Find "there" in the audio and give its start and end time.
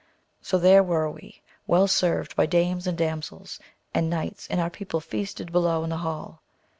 0.57-0.81